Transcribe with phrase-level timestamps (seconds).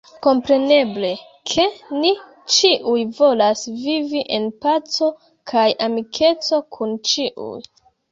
[0.25, 1.09] Kompreneble,
[1.49, 1.65] ke
[2.03, 2.13] ni
[2.53, 5.11] ĉiuj volas vivi en paco
[5.53, 7.61] kaj amikeco kun ĉiuj.